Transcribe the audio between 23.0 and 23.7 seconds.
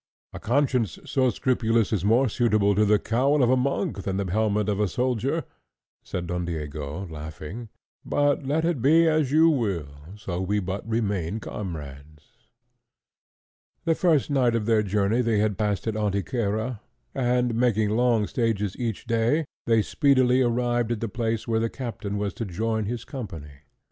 company.